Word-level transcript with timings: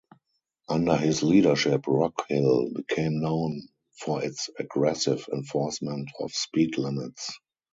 Under 0.67 0.97
his 0.97 1.21
leadership 1.21 1.85
Rock 1.85 2.23
Hill 2.27 2.71
became 2.73 3.21
known 3.21 3.67
for 3.99 4.23
its 4.23 4.49
aggressive 4.57 5.27
enforcement 5.31 6.09
of 6.19 6.31
speed 6.33 6.79
limits. 6.79 7.29